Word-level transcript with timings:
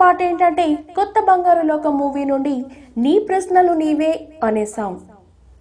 పాట 0.00 0.22
ఏంటంటే 0.22 0.78
కొత్త 0.96 1.14
బంగారు 1.28 1.66
లోక 1.66 1.86
మూవీ 1.86 2.24
నుండి 2.24 2.64
నీ 2.98 3.18
ప్రశ్నలు 3.18 3.72
నీవే 3.72 4.28
అనే 4.44 4.64
సాంగ్ 4.64 5.00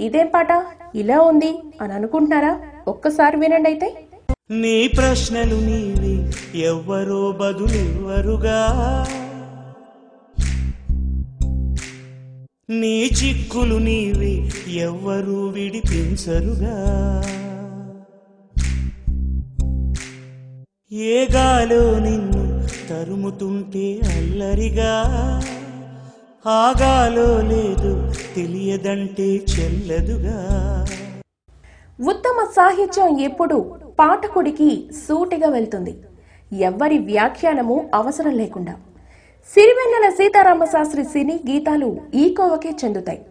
ఇదే 0.02 0.24
పాట 0.24 0.48
ఇలా 0.96 1.22
ఉంది 1.22 1.52
అని 1.82 1.94
అనుకుంటున్నారా? 1.94 2.60
ఒక్కసారి 2.88 3.38
వినండి 3.38 3.70
అయితే. 3.70 3.90
నీ 4.52 4.88
ప్రశ్నలు 4.88 5.56
నీవి 5.56 6.16
ఎవ్వరో 6.60 7.32
బదులివ్వరుగా. 7.32 8.60
నీ 12.70 13.12
చిక్కులు 13.20 13.76
నీవి 13.76 14.52
ఎవ్వరూ 14.76 15.48
విడిపించరుగా. 15.48 16.76
ఏ 20.92 21.28
గాలో 21.34 22.00
నిన్ను 22.00 22.45
తరుముతుంటే 22.90 24.00
అల్లరిగా. 24.18 24.94
ఆగాలో 26.48 27.42
లేదు 27.42 28.14
తెలియదంటే 28.36 29.24
చెల్లదుగా. 29.24 30.38
ఉత్తమ 32.10 32.48
సాహిత్యం 32.56 33.20
ఎప్పుడు 33.20 33.76
పాఠకుడికి 34.00 34.90
సూటిగా 35.08 35.50
వెళ్తుంది. 35.50 35.98
ఎవ్వరి 36.54 36.98
వ్యాఖ్యానము 36.98 37.90
అవసరం 37.94 38.32
లేకుండా. 38.32 38.74
సిరివెన్నెల 39.54 40.14
సీతారామ 40.14 40.66
శాస్త్రి 40.66 41.04
సినీ 41.04 41.40
గీతాలు 41.50 41.98
ఈ 42.14 42.34
కోవకే 42.34 42.70
చెందుతాయి. 42.86 43.26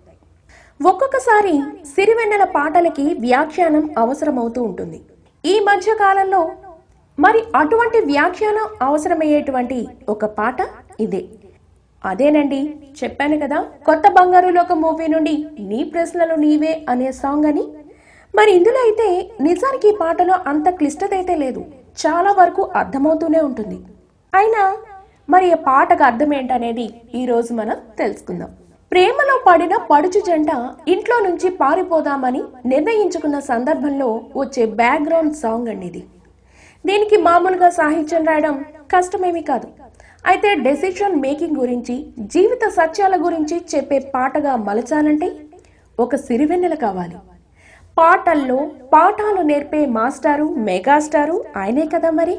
ఒక్కొక్కసారి 0.86 1.62
సిరివెన్నెల 1.86 2.44
పాటలకి 2.44 3.16
వ్యాఖ్యానం 3.20 3.94
అవసరమవుతూ 3.98 4.62
ఉంటుంది. 4.62 5.00
ఈ 5.44 5.60
మధ్య 5.60 5.96
కాలంలో 6.00 6.50
మరి 7.18 7.40
అటువంటి 7.60 7.98
వ్యాఖ్యానం 8.10 8.66
అవసరమయ్యేటువంటి 8.86 9.76
ఒక 10.08 10.24
పాట 10.38 10.56
ఇదే. 11.04 11.20
అదేనండి 12.04 12.58
చెప్పాను 12.98 13.36
కదా 13.42 13.58
కొత్త 13.86 14.04
బంగారు 14.16 14.48
లోక 14.56 14.72
మూవీ 14.72 15.06
నుండి 15.12 15.34
నీ 15.70 15.80
ప్రశ్నలు 15.92 16.34
నీవే 16.44 16.72
అనే 16.92 17.08
సాంగ్ 17.20 17.46
అని. 17.50 17.64
మరి 18.34 18.50
ఇందులో 18.58 18.80
అయితే 18.86 19.06
నిజానికి 19.46 19.88
ఈ 19.88 19.96
పాటలో 20.00 20.36
అంత 20.52 20.68
క్లిష్టత 20.78 21.12
అయితే 21.18 21.34
లేదు. 21.44 21.60
చాలా 22.02 22.32
వరకు 22.40 22.62
అర్థమవుతూనే 22.80 23.40
ఉంటుంది. 23.48 23.78
అయినా 24.32 24.62
మరి 25.28 25.46
ఈ 25.52 25.58
పాటకు 25.68 26.04
అర్థం 26.04 26.32
ఏంటనేది 26.38 26.86
ఈ 27.14 27.24
రోజు 27.24 27.52
మనం 27.60 27.76
తెలుసుకుందాం. 28.00 28.50
ప్రేమలో 28.92 29.36
పడిన 29.46 29.76
పడుచు 29.90 30.20
జంట 30.26 30.50
ఇంట్లో 30.88 31.16
నుంచి 31.28 31.48
పారిపోదామని 31.62 32.42
నిర్ణయించుకున్న 32.72 33.38
సందర్భంలో 33.52 34.08
వచ్చే 34.36 34.64
బ్యాక్గ్రౌండ్ 34.82 35.34
సాంగ్ 35.42 35.70
అండి 35.74 35.86
ఇది. 35.92 36.02
దీనికి 36.86 37.16
మామూలుగా 37.16 37.70
సాహిత్యం 37.70 38.24
రాయడం 38.24 38.64
కష్టమేమీ 38.92 39.42
కాదు. 39.42 39.68
అయితే 40.26 40.54
డెసిషన్ 40.54 41.20
మేకింగ్ 41.20 41.56
గురించి 41.56 42.06
జీవిత 42.18 42.68
సత్యాల 42.68 43.26
గురించి 43.26 43.56
చెప్పే 43.74 43.98
పాటగా 43.98 44.56
మలచాలంటే 44.56 45.36
ఒక 46.00 46.16
సిరివెన్నెల 46.16 46.74
కావాలి. 46.74 47.16
పాటల్లో 47.98 48.70
పాఠాలు 48.92 49.42
నేర్పే 49.42 49.86
మాస్టారు 49.86 50.44
మెగాస్టారు 50.44 51.44
ఆయనే 51.56 51.86
కదా 51.94 52.10
మరి? 52.10 52.36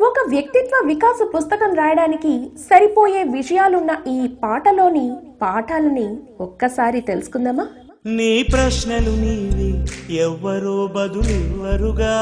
ఒక 0.00 0.14
వ్యక్తిత్వ 0.28 0.86
వికాస 0.86 1.18
పుస్తకం 1.36 1.74
రాయడానికి 1.74 2.50
సరిపోయే 2.58 3.22
విషయాలున్న 3.24 3.96
ఈ 4.08 4.28
పాటలోని 4.42 5.12
పాఠాలని 5.42 6.16
ఒక్కసారి 6.40 7.00
తెలుసుకుందామా? 7.00 7.66
నీ 8.06 8.42
ప్రశ్నలు 8.42 9.10
నీవి 9.10 9.70
ఎవ్వరో 10.16 10.86
బదులివ్వరుగా. 10.86 12.14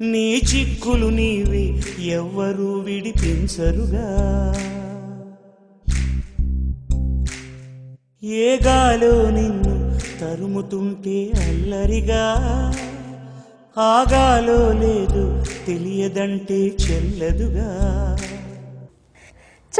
నీ 0.00 0.36
చిక్కులు 0.36 1.06
నీవి 1.06 1.82
ఎవ్వరూ 1.98 2.78
విడిపించరుగా. 2.78 4.06
ఏ 8.24 8.58
గాలో 8.66 9.30
నిన్ను 9.30 9.98
తరుముతుంటే 10.20 11.32
అల్లరిగా. 11.48 12.24
ఆగాలో 13.78 14.72
లేదు 14.72 15.44
తెలియదంటే 15.66 16.54
చెల్లదుగా. 16.54 17.68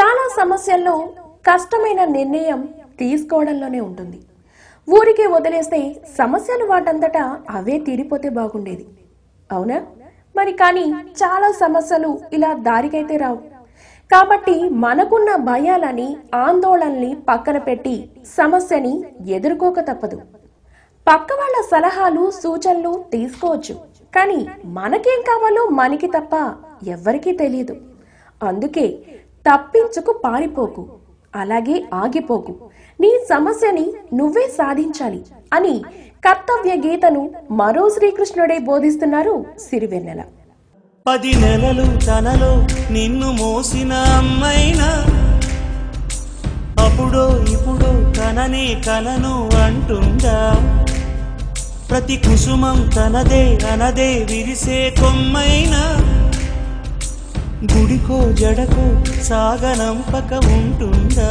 చాలా 0.00 0.28
సమస్యల్లో 0.36 1.12
కష్టమైన 1.50 2.04
నిర్ణయం 2.04 2.68
తీసుకోవడంలోనే 2.98 3.80
ఉంటుంది. 3.80 4.20
ఊరికే 4.90 5.26
వదిలేస్తే 5.26 6.02
సమస్యలు 6.18 6.64
వాటంతటా 6.64 7.40
అవే 7.50 7.78
తీరిపోతే 7.78 8.28
బాగుండేది. 8.28 8.86
అవునా? 9.52 9.86
మరి 10.36 10.52
కానీ 10.52 10.86
చాలా 11.20 11.50
సమస్యలు 11.50 12.18
ఇలా 12.32 12.52
దారికైతే 12.52 13.16
రావు. 13.16 13.36
కాబట్టి 14.12 14.68
మనకున్న 14.84 15.36
భయాలని 15.36 16.16
ఆందోళనని 16.34 17.16
పక్కన 17.28 17.58
పెట్టి 17.58 18.10
సమస్యని 18.36 19.04
ఎదుర్కోక 19.26 19.80
తప్పదు. 19.80 20.16
పక్క 21.06 21.28
వాళ్ళ 21.32 21.56
సలహాలు 21.72 22.30
సూచనలు 22.30 23.04
తీసుకోవచ్చు. 23.12 23.74
కానీ 24.16 24.46
మనకేం 24.64 25.20
కావాలో 25.22 25.66
మనకి 25.80 26.06
తప్ప 26.06 26.34
ఎవ్వరికీ 26.88 27.32
తెలియదు 27.32 27.76
అందుకే 28.42 28.86
తప్పించుకు 29.46 30.12
పారిపోకు. 30.24 30.82
అలాగే 31.34 31.76
ఆగిపోకు. 31.94 32.54
నీ 33.00 33.10
సమస్యని 33.30 33.86
నువ్వే 34.14 34.46
సాధించాలి 34.58 35.24
అని 35.52 35.74
కర్తవ్య 36.22 36.74
గీతను 36.76 37.22
మరో 37.50 37.88
శ్రీకృష్ణుడే 37.88 38.58
బోధిస్తున్నారు 38.60 39.34
సిరివెన్నెల. 39.58 40.20
పది 41.06 41.32
నెలలు 41.34 41.86
తనలో 42.06 42.52
నిన్ను 42.90 43.28
మోసిన 43.32 43.92
అమ్మైనా 44.16 44.88
అప్పుడో 46.78 47.24
ఇప్పుడో 47.54 47.90
తననే 48.12 48.82
కలను 48.86 49.34
అంటుందా? 49.64 50.38
ప్రతి 51.90 52.16
కుసుమం 52.16 52.78
తనదే 52.96 53.42
అనదే 53.72 54.10
విరిసే 54.30 54.94
కొమ్మైనా 55.00 55.82
గుడికో 57.72 58.18
జడకో 58.32 58.86
సాగనంపక 59.22 60.30
ఉంటుందా? 60.56 61.30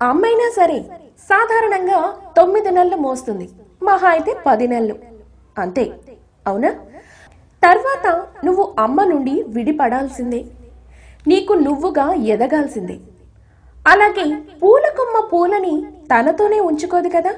అమ్మైనా 0.00 0.48
సరే 0.54 0.78
సాధారణంగా 1.28 2.00
తొమ్మిది 2.36 2.70
నెలలు 2.70 2.96
మోస్తుంది. 2.96 3.46
మహా 3.82 4.08
అయితే 4.08 4.32
పది 4.46 4.68
నెలలు. 4.68 4.96
అంతే. 5.58 5.84
అవునా? 6.46 6.70
తర్వాత 7.62 8.06
నువ్వు 8.44 8.74
అమ్మ 8.78 9.04
నుండి 9.04 9.44
విడిపడాల్సిందే. 9.48 10.44
నీకు 11.26 11.52
నువ్వుగా 11.52 12.14
ఎదగాల్సిందే. 12.34 12.96
అలాగే 13.86 14.24
పూల 14.62 14.84
కొమ్మ 14.98 15.28
పూలని 15.32 15.74
తనతోనే 16.10 16.60
ఉంచుకోదు 16.60 17.08
కదా? 17.08 17.32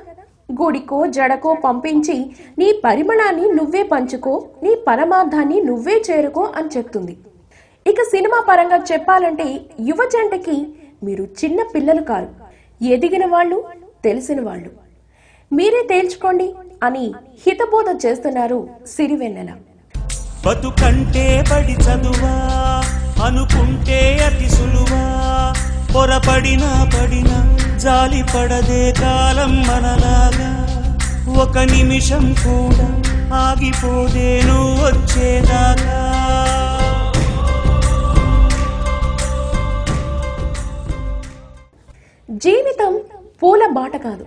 గుడికో 0.60 1.06
జడకో 1.06 1.54
పంపించి 1.64 2.16
నీ 2.58 2.80
పరిమళాన్ని 2.84 3.46
నువ్వే 3.50 3.82
పంచుకో 3.82 4.34
నీ 4.62 4.74
పరమార్థాన్ని 4.88 5.60
నువ్వే 5.60 6.02
చేరుకో 6.10 6.42
అని 6.56 6.68
చెప్తుంది. 6.76 7.16
ఇక 7.86 8.02
సినిమా 8.02 8.40
పరంగా 8.48 8.78
చెప్పాలంటే 8.92 9.46
యువ 9.80 9.98
జంటకి 10.04 10.56
మీరు 11.04 11.24
చిన్న 11.24 11.60
పిల్లలు 11.74 12.02
కారు. 12.02 12.28
ఎదిగిన 12.82 13.26
వాళ్ళు 13.26 13.64
తెలిసిన 14.04 14.40
వాళ్ళు. 14.40 14.70
మీరే 15.56 15.82
తేల్చుకోండి 15.90 16.48
అని 16.82 17.06
హితబోధ 17.44 17.88
చేస్తున్నారు 18.04 18.58
సిరివెన్నెల 18.86 19.50
బతుకంటే 20.46 21.26
పడి 21.50 21.76
చదువా 21.84 22.34
అనుకుంటే 23.26 23.98
అతి 24.26 24.48
సులువా 24.56 25.02
పొరపడినా 25.94 26.70
పడినా 26.94 27.38
జాలి 27.84 28.22
పడదే 28.32 28.82
కాలం 29.00 29.52
మనలాగా. 29.68 30.50
ఒక 31.44 31.58
నిమిషం 31.72 32.24
కూడా 32.44 32.88
ఆగిపోదే 33.42 34.28
నువ్వు 34.42 34.74
వచ్చేదాకా. 34.84 35.98
జీవితం 42.28 42.92
పూల 43.42 43.62
బాట 43.72 43.96
కాదు. 43.96 44.24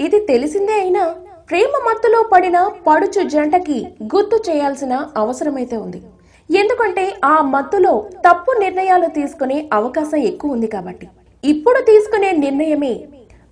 ఇది 0.00 0.18
తెలిసిందే 0.30 0.74
అయినా 0.80 1.04
ప్రేమ 1.50 1.72
మత్తులో 1.86 2.18
పడిన 2.32 2.58
పడుచు 2.86 3.22
జంటకి 3.32 3.78
గుర్తు 4.14 4.36
చేయాల్సిన 4.48 4.94
అవసరమైతే 5.22 5.76
ఉంది. 5.84 6.00
ఎందుకంటే 6.50 7.04
ఆ 7.24 7.36
మత్తులో 7.54 7.94
తప్పు 8.26 8.50
నిర్ణయాలు 8.60 9.08
తీసుకునే 9.16 9.56
అవకాశం 9.78 10.20
ఎక్కువ 10.30 10.54
ఉంది 10.56 10.68
కాబట్టి. 10.74 11.06
ఇప్పుడు 11.44 11.80
తీసుకునే 11.90 12.30
నిర్ణయమే 12.44 12.94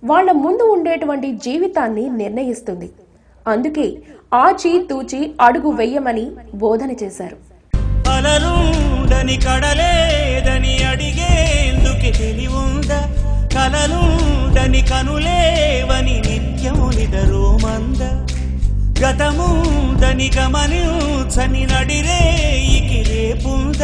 వాళ్ళ 0.03 0.29
ముందు 0.43 0.63
ఉండేటువంటి 0.75 1.31
జీవితాన్ని 1.45 2.05
నిర్ణయిస్తుంది. 2.21 2.89
అందుకే 3.45 3.87
ఆచి 4.43 4.71
తూచి 4.89 5.21
అడుగు 5.47 5.69
వెయ్యమని 5.81 6.25
బోధన 6.63 6.91
చేశారు. 7.03 7.37
అలలుండని 8.15 9.37
కడలేదని 9.47 10.75
అడిగేందుకే 10.91 12.11
తెలివుందా? 12.21 13.01
కలలుండని 13.55 14.81
కనులే 14.91 15.39
గతముందని 19.01 20.27
గమనించని 20.37 21.63
నడిరేయికి 21.71 22.99
రేపుంద 23.09 23.81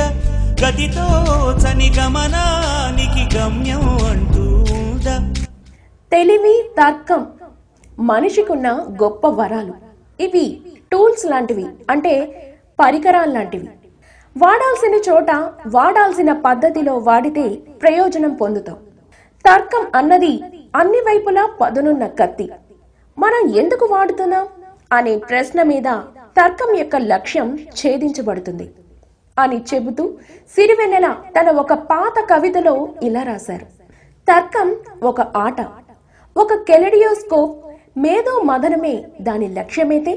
గతితో 0.61 1.05
చని 1.61 1.89
గమనానికి 1.97 3.23
గమ్యం 3.35 3.83
అంటూ 4.11 4.45
తెలివి 6.11 6.55
తర్కం 6.77 7.21
మనిషికున్న 7.99 8.67
గొప్ప 9.03 9.27
వరాలు. 9.27 9.73
ఇవి 10.19 10.45
టూల్స్ 10.91 11.25
లాంటివి 11.25 11.65
అంటే 11.89 12.13
పరికరాలు 12.79 13.31
లాంటివి. 13.31 13.67
వాడాల్సిన 14.35 14.95
చోట 15.09 15.31
వాడాల్సిన 15.67 16.33
పద్ధతిలో 16.33 16.97
వాడితే 16.97 17.45
ప్రయోజనం 17.81 18.33
పొందుతాం. 18.41 18.77
తర్కం 19.45 19.85
అన్నది 19.95 20.33
అన్ని 20.75 20.97
వైపులా 20.97 21.45
పదునున్న 21.61 22.05
కత్తి. 22.07 22.49
మనం 23.17 23.41
ఎందుకు 23.61 23.85
వాడుతున్నాం? 23.91 24.45
అనే 24.93 25.17
ప్రశ్న 25.29 25.63
మీద 25.63 25.89
తర్కం 26.37 26.71
యొక్క 26.77 26.95
లక్ష్యం 26.95 27.47
ఛేదించబడుతుంది. 27.79 28.67
అని 29.37 29.57
చెబుతూ 29.73 30.03
సిరివెన్నెల 30.55 31.07
తన 31.39 31.49
ఒక 31.51 31.73
పాత 31.73 32.15
కవితలో 32.29 32.73
ఇలా 33.03 33.23
రాశారు. 33.23 33.65
తర్కం 34.27 34.69
ఒక 35.03 35.21
ఆట. 35.37 35.59
ఒక 36.35 36.53
కెలడియోస్కోప్ 36.67 37.55
మేధో 37.97 38.41
మదనమే 38.41 38.95
దాని 39.21 39.47
లక్ష్యమైతే 39.47 40.13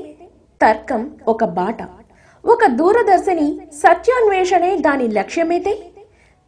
తర్కం 0.61 1.11
ఒక 1.29 1.45
బాట. 1.59 1.81
ఒక 2.45 2.67
దూరదర్శిని 2.71 3.49
సత్యాన్వేషణే 3.75 4.79
దాని 4.79 5.09
లక్ష్యమైతే 5.09 5.73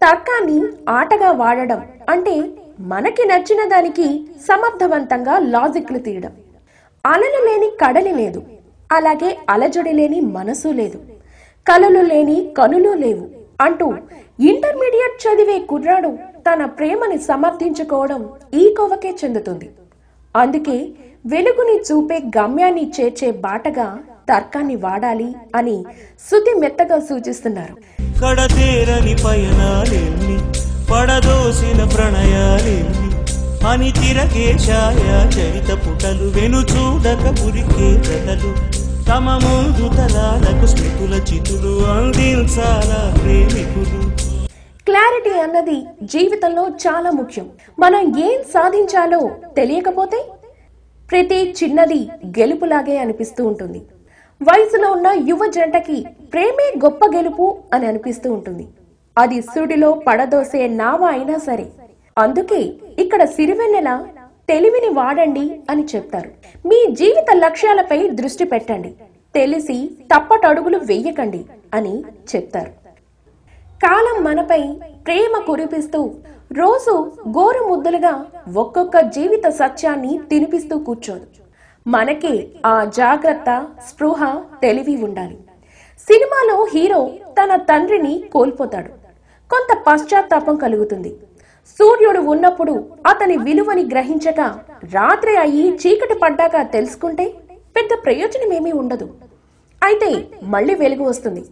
తర్కాన్ని 0.02 0.58
ఆటగా 0.88 1.30
వాడడం 1.32 1.80
అంటే 2.08 2.34
మనకి 2.80 3.22
నచ్చిన 3.28 3.68
దానికి 3.68 4.06
సమర్థవంతంగా 4.48 5.38
లాజిక్లు 5.38 5.98
తీయడం. 5.98 6.32
అలలు 7.04 7.40
లేని 7.48 7.68
కడలి 7.82 8.12
లేదు. 8.12 8.40
అలాగే 8.92 9.30
అలజడి 9.50 9.92
లేని 9.92 10.20
మనసు 10.20 10.68
లేదు. 10.68 10.98
కలలు 11.66 12.02
లేని 12.02 12.38
కనులు 12.58 12.92
లేవు 12.94 13.24
అంటూ 13.60 13.86
ఇంటర్మీడియట్ 14.50 15.16
చదివే 15.24 15.58
కుర్రాడు 15.70 16.10
తన 16.48 16.64
ప్రేమని 16.64 17.18
సమర్థించుకోవడం 17.18 18.22
ఈ 18.54 18.74
కొవకే 18.78 19.12
చెందుతుంది. 19.24 19.68
అందుకే 20.34 20.76
వెలుగుని 21.26 21.76
చూపే 21.88 22.18
గమ్యాన్ని 22.36 22.92
చేర్చే 22.96 23.30
బాటగా 23.30 23.88
తర్కాన్ని 24.28 24.76
వాడాలి 24.76 25.28
అని 25.54 25.76
శుద్ధి 26.28 26.54
మెత్తగా 26.60 26.98
సూచిస్తున్నారు. 27.08 27.74
కడతేరని 28.22 29.14
పడదోసిన 30.90 31.80
ప్రణయాలెన్ని 31.94 33.07
అని 33.66 33.92
తిరగే 33.92 34.52
ఛాయ 34.52 35.04
చరిత 35.34 35.70
పుటలు 35.74 36.40
వెను 36.40 36.56
చూడక 36.56 37.24
ఉరికే 37.46 37.88
కథలు. 38.00 38.54
తమ 39.08 39.40
ముందు 39.44 39.88
తలాలకు 39.96 40.66
స్మృతుల 40.66 41.14
చితులు 41.14 41.86
అందించాలా 41.86 43.14
ప్రేమికులు. 43.22 44.00
క్లారిటీ 44.86 45.30
అన్నది 45.30 45.86
జీవితంలో 46.02 46.68
చాలా 46.68 47.10
ముఖ్యం. 47.10 47.46
మనం 47.78 48.18
ఏం 48.18 48.42
సాధించాలో 48.42 49.30
తెలియకపోతే 49.56 50.24
ప్రతి 51.10 51.54
చిన్నది 51.64 52.08
గెలుపులాగే 52.26 52.98
అనిపిస్తూ 52.98 53.46
ఉంటుంది. 53.46 53.78
వయసులో 54.42 54.92
ఉన్న 54.92 55.06
యువ 55.28 55.46
జంటకి 55.46 56.04
ప్రేమే 56.32 56.72
గొప్ప 56.84 57.04
గెలుపు 57.06 57.58
అని 57.72 57.86
అనిపిస్తూ 57.86 58.32
ఉంటుంది. 58.32 58.66
అది 59.18 59.40
సుడిలో 59.40 59.92
పడదోసే 59.92 60.68
నావ 60.68 61.04
అయినా 61.04 61.38
సరే. 61.38 61.66
అందుకే 62.18 62.72
ఇక్కడ 62.98 63.24
సిరివెన్నెల 63.24 64.06
తెలివిని 64.48 64.88
వాడండి 64.88 65.60
అని 65.70 65.84
చెప్తారు. 65.94 66.30
మీ 66.66 66.86
జీవిత 66.90 67.26
లక్ష్యాలపై 67.34 68.08
దృష్టి 68.08 68.44
పెట్టండి. 68.44 68.94
తెలిసి 69.34 69.90
తప్పటడుగులు 70.14 70.78
వెయ్యకండి 70.78 71.44
అని 71.74 72.02
చెప్తారు. 72.36 72.70
కాలం 73.82 74.24
మనపై 74.24 74.62
ప్రేమ 75.06 75.42
కురిపిస్తూ 75.46 76.14
రోజు 76.52 77.12
గోరు 77.28 77.68
ముద్దులుగా 77.68 78.26
ఒక్కొక్క 78.56 79.00
జీవిత 79.00 79.48
సత్యాన్ని 79.48 80.20
తినిపిస్తూ 80.30 80.78
కూర్చోదు 80.78 81.26
మనకే 81.86 82.48
ఆ 82.66 82.84
జాగ్రత్త 82.84 83.66
స్పృహ 83.88 84.42
తెలివి 84.62 84.96
ఉండాలి. 84.96 85.38
సినిమాలో 85.98 86.66
హీరో 86.74 87.10
తన 87.42 87.56
తండ్రిని 87.56 88.22
కోల్పోతాడు. 88.32 88.88
కొంత 89.50 89.78
పశ్చాత్తాపం 89.86 90.56
కలుగుతుంది. 90.56 91.16
సూర్యుడు 91.76 92.20
ఉన్నప్పుడు 92.32 92.74
అతని 93.06 93.36
విలువని 93.46 93.84
గ్రహించక 93.92 94.40
రాత్రి 94.94 95.34
అయ్యి 95.36 95.66
చీకటి 95.82 96.14
పడ్డాక 96.22 96.56
తెలుసుకుంటే 96.74 97.26
పెద్ద 97.76 97.90
ప్రయోజనమేమీ 98.04 98.72
ఉండదు. 98.72 99.06
అయితే 99.82 100.10
మళ్ళీ 100.54 100.74
వెలుగు 100.74 101.04
వస్తుంది. 101.08 101.42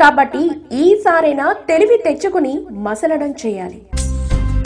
కాబట్టి 0.00 0.42
ఈసారైనా 0.84 1.46
తెలివి 1.68 1.96
తెచ్చుకుని 2.06 2.54
మసలడం 2.86 3.30
చేయాలి. 3.42 3.78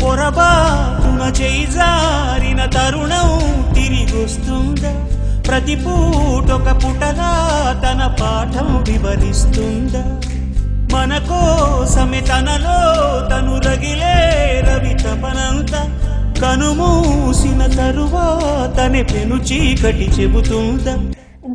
పొరబాటున 0.02 1.23
చేయి 1.41 1.67
జారిన 1.76 2.61
తరుణం 2.76 3.31
తిరిగొస్తుందా? 3.75 4.93
ప్రతి 5.49 5.76
పూటొక 5.85 6.69
పుటగా 6.82 7.31
తన 7.85 8.00
పాఠం 8.20 8.69
వివరిస్తుందా? 8.88 10.02
మన 10.92 11.19
కోసమే 11.19 12.20
తనలో 12.20 12.78
తను 13.28 13.54
రగిలే 13.69 14.16
రవి 14.60 14.94
తపనంత. 14.94 15.72
కనుమూసిన 16.42 17.66
తరువాతనే 17.66 19.02
పెను 19.02 19.34
చీకటి 19.34 20.10
చెబుతుందా. 20.10 20.94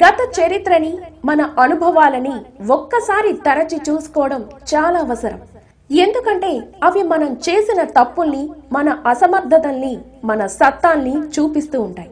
గత 0.07 0.39
చరిత్రని 0.39 0.97
మన 1.25 1.49
అనుభవాలని 1.59 2.33
ఒక్కసారి 2.71 3.33
తరచి 3.33 3.81
చూసుకోవడం 3.89 4.41
చాలా 4.75 4.99
అవసరం. 4.99 5.39
ఎందుకంటే 5.91 6.61
అవి 6.83 7.03
మనం 7.03 7.37
చేసిన 7.49 7.83
తప్పుల్ని 7.83 8.49
మన 8.71 8.97
అసమర్థతల్ని 9.07 9.97
మన 10.23 10.45
సత్తాల్ని 10.45 11.15
చూపిస్తూ 11.17 11.81
ఉంటాయి. 11.81 12.09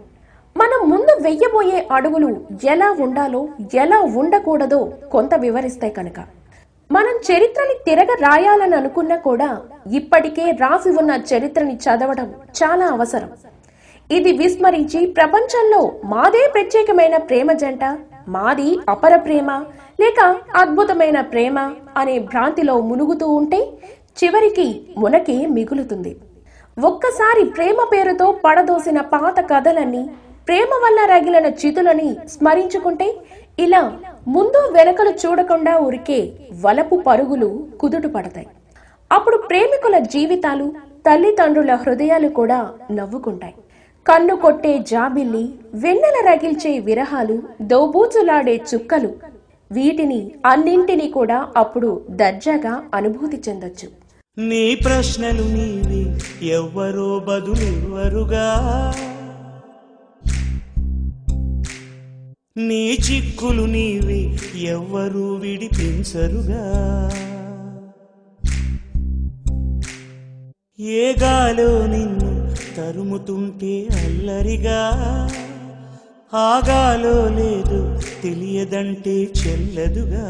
మనం 0.57 0.89
ముందు 0.89 1.23
వెయ్యబోయే 1.23 1.87
అడుగులు 1.92 2.42
ఎలా 2.63 2.95
ఉండాలో 2.99 3.47
ఎలా 3.73 3.99
ఉండకూడదో 3.99 4.89
కొంత 5.11 5.35
వివరిస్తాయి 5.35 5.94
కనుక. 5.94 6.43
మనం 6.95 7.16
చరిత్రని 7.28 7.76
తిరగ 7.85 8.12
రాయాలని 8.23 8.76
అనుకున్నా 8.76 9.16
కూడా 9.28 9.50
ఇప్పటికే 9.92 10.45
రాసి 10.62 10.90
ఉన్న 11.02 11.12
చరిత్రని 11.30 11.76
చదవడం 11.85 12.28
చాలా 12.59 12.85
అవసరం. 12.95 13.30
ఇది 14.09 14.31
విస్మరించి 14.38 15.00
ప్రపంచంలో 15.18 15.81
మాదే 16.06 16.44
ప్రత్యేకమైన 16.54 17.18
ప్రేమ 17.30 17.52
జంట 17.62 17.83
మాది 18.28 18.69
అపర 18.90 19.14
ప్రేమ 19.16 19.50
లేక 20.02 20.19
అద్భుతమైన 20.62 21.21
ప్రేమ 21.33 21.57
అనే 21.97 22.16
భ్రాంతిలో 22.30 22.76
మునుగుతూ 22.90 23.28
ఉంటే 23.40 23.62
చివరికి 24.19 24.68
మునకే 24.97 25.38
మిగులుతుంది. 25.57 26.14
ఒక్కసారి 26.78 27.44
ప్రేమ 27.57 27.80
పేరుతో 27.94 28.28
పడదోసిన 28.45 29.00
పాత 29.14 29.40
కథలన్నీ 29.52 30.04
ప్రేమ 30.47 30.71
వల్ల 30.85 31.00
రగిలిన 31.14 31.47
చితులని 31.62 32.09
స్మరించుకుంటే 32.30 33.07
ఇలా 33.59 33.83
ముందు 34.27 34.71
వెనకలు 34.71 35.09
చూడకుండా 35.09 35.77
ఉరికే 35.77 36.33
వలపు 36.61 37.03
పరుగులు 37.07 37.68
కుదుట 37.80 38.06
పడతాయి. 38.06 38.47
అప్పుడు 39.11 39.37
ప్రేమికుల 39.37 39.99
జీవితాలు 39.99 40.73
తల్లిదండ్రుల 41.07 41.75
హృదయాలు 41.75 42.27
కూడా 42.27 42.69
నవ్వుకుంటాయి. 42.92 43.53
కన్ను 44.07 44.35
కొట్టే 44.35 44.77
జాబిల్లి 44.77 45.49
వెన్నెల 45.73 46.30
రగిల్చే 46.30 46.80
విరహాలు 46.80 47.44
దోబూచులాడే 47.61 48.61
చుక్కలు 48.75 49.13
వీటిని 49.71 50.31
అన్నింటినీ 50.45 51.07
కూడా 51.07 51.47
అప్పుడు 51.57 52.01
దర్జాగా 52.09 52.83
అనుభూతి 52.94 53.42
చెందొచ్చు. 53.49 53.89
నీ 54.37 54.75
ప్రశ్నలు 54.75 55.44
నీవి 55.44 56.03
ఎవ్వరో 56.47 57.19
బదులెవ్వరుగా? 57.27 58.47
నీ 62.57 62.94
చిక్కులు 62.94 63.64
నీవి 63.64 64.40
ఎవ్వరూ 64.56 65.36
విడిపించరుగా. 65.36 66.62
ఏ 70.80 71.14
గాలో 71.22 71.88
నిన్ను 71.88 72.52
తరుముతుంటే 72.78 73.88
అల్లరిగా. 74.06 74.80
ఆగాలో 76.33 77.30
లేదు 77.30 78.00
తెలియదంటే 78.24 79.12
చెల్లదుగా. 79.12 80.28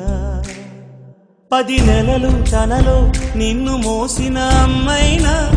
పది 1.52 1.78
నెలలు 1.80 2.46
తనలో 2.46 3.12
నిన్ను 3.38 3.78
మోసిన 3.78 4.38
అమ్మైనా. 4.38 5.52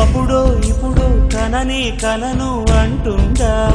అప్పుడో 0.00 0.58
ఇప్పుడు 0.58 1.28
తననే 1.28 1.98
కలను 2.02 2.72
అంటుందా. 2.72 3.70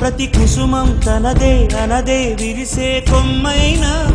ప్రతి 0.00 0.26
కుసుమం 0.26 1.00
తనదే 1.06 1.68
అనదే 1.82 2.36
విరిసే 2.40 3.04
కొమ్మైనా. 3.10 4.10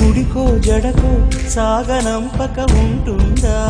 గుడికో 0.00 0.58
జడకో 0.58 1.30
సాగనంపక 1.48 2.60
ఉంటుందా? 2.60 3.68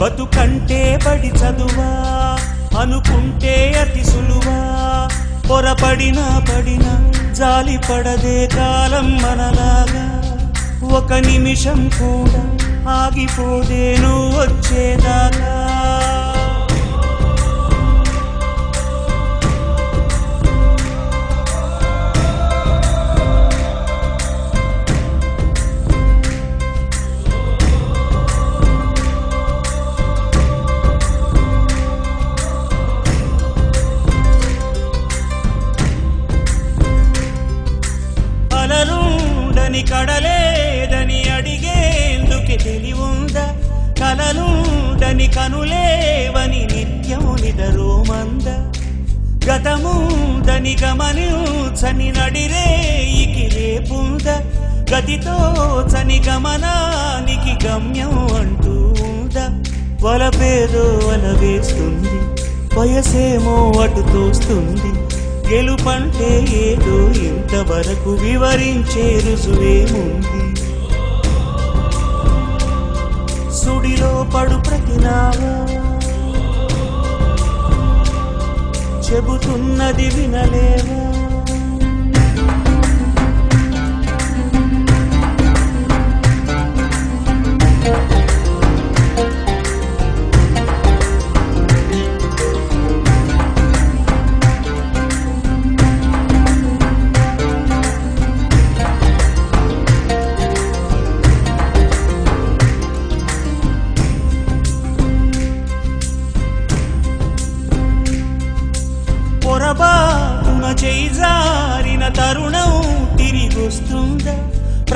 బతుకంటే 0.00 0.98
పడి 1.06 1.28
చదువా 1.28 1.92
అనుకుంటే 2.80 3.72
అతి 3.80 4.04
సులువా. 4.04 5.08
పొరపడిన 5.50 6.44
పడిన 6.50 7.10
జాలి 7.32 7.78
పడదే 7.78 8.48
కాలం 8.56 9.16
మనలాగా. 9.16 10.22
ఒక 10.96 11.12
నిమిషం 11.12 11.90
కూడా 11.98 12.58
ఆగిపోదే 12.92 13.96
నువ్వు 14.00 14.40
వచ్చేదాకా. 14.40 15.55
కడలేదని 39.90 41.28
అడిగేందుకే 41.28 42.56
తెలివుందా? 42.56 43.46
కలలుండని 44.00 45.26
కనులేవని 45.26 46.66
నిత్యము 46.66 47.36
నిదరోమంద 47.42 48.46
గతముందని 49.50 50.76
గమనించని 50.82 52.12
నడిరేయికి 52.12 53.56
రేపుంద? 53.56 54.26
గతితో 54.94 55.36
చని 55.92 56.22
గమనానికి 56.28 57.66
గమ్యం 57.66 58.34
అంటూ 58.36 58.94
ఉందా? 59.04 59.46
వలపేదో 60.02 60.84
వల 61.08 61.36
వేస్తుంది 61.40 62.16
వయసేమో 62.78 63.72
అటు 63.82 64.00
తోస్తుంది 64.00 64.90
గెలుపంటే 65.50 66.44
ఏదో 66.50 66.96
ఇంతవరకు 67.20 68.10
వివరించే 68.10 69.18
రుజువేముంది. 69.18 70.46
సుడిలో 73.54 74.26
పడు 74.34 74.56
ప్రతినావా 74.68 75.54
చెబుతున్నది 79.06 80.08
వినలేము. 80.10 81.05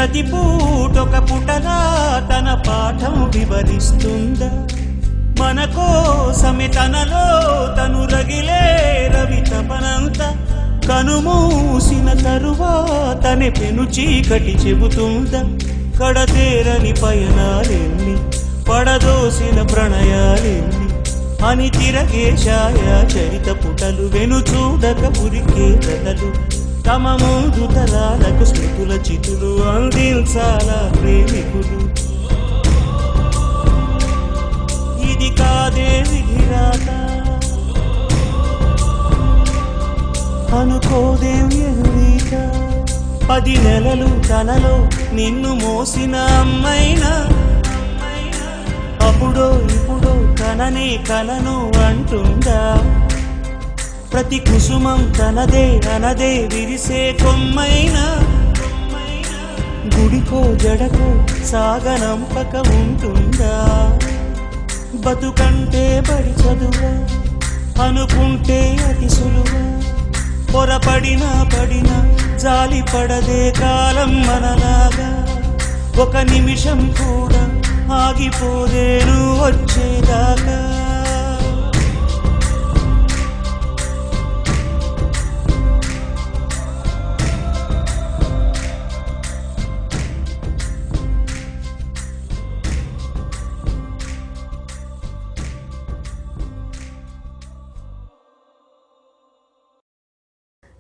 ప్రతి 0.00 0.23
పూటొక 0.23 1.19
పుటగా 1.19 1.78
తన 2.33 2.62
పాఠం 2.69 3.30
వివరిస్తుందా? 3.30 4.66
మన 5.45 5.64
కోసమే 5.64 6.69
తనలో 6.69 7.25
తను 7.75 8.04
రగిలే 8.04 8.62
రవి 9.14 9.40
తపనంత. 9.40 10.19
కనుమూసిన 10.88 12.12
తరువాతనే 12.12 13.50
పెను 13.50 13.83
చీకటి 13.83 14.52
చెబుతుందా? 14.52 15.42
కడతేరని 16.00 16.92
పయనాలెన్ని 16.92 18.16
పడదోసిన 18.71 19.62
ప్రణయాలెన్ని 19.62 20.88
అని 21.47 21.71
తిరగే 21.71 22.30
ఛాయా 22.30 23.02
చరిత 23.02 23.50
పుటలు? 23.50 24.09
వెను 24.09 24.37
చూడక 24.37 25.21
ఉరికే 25.21 25.76
కథలు 25.76 26.59
తమ 26.87 27.08
ముందు 27.22 27.66
తరాలకు 27.75 28.44
స్మృతుల 28.44 28.92
చితులు 29.06 29.50
అందించాల 29.68 30.70
ప్రేమికుడు 31.00 31.78
ఇది 35.10 35.30
కాదే 35.37 36.04
విధిరాత? 36.10 36.88
అనుకోదేం 40.60 41.49
ఎదురీత 41.68 42.32
పది 43.30 43.56
నెలలు 43.56 44.28
తనలో 44.28 44.76
నిన్ను 45.14 45.54
మోసిన 45.54 46.16
అమ్మైనా? 46.16 47.12
అప్పుడో 49.08 49.46
ఇప్పుడో 49.76 50.14
కననే 50.40 51.04
కలను 51.08 51.56
అంటుందా? 51.87 52.60
ప్రతి 54.12 54.38
కుసుమం 54.38 55.12
తనదే 55.18 55.80
అనదే 55.94 56.48
విరిసే 56.52 57.16
కొమ్మైన. 57.22 57.98
గుడికో 59.98 60.54
జడకో 60.54 61.26
సాగనంపక 61.46 62.56
ఉంటుందా 62.56 63.54
బతుకంటే 64.94 66.02
బడి 66.08 66.42
చదువా 66.42 67.08
అనుకుంటే 67.84 68.78
అతి 68.88 69.08
సులువా. 69.10 69.82
పొరపడిన 70.54 71.48
పడిన 71.54 72.16
జాలి 72.36 72.82
పడదే 72.82 73.54
కాలం 73.60 74.22
మనలాగా. 74.22 75.26
ఒక 76.02 76.16
నిమిషం 76.16 76.94
కూడా 76.98 77.62
ఆగిపోదేను 77.94 79.44
వచ్చేదాకా. 79.44 80.79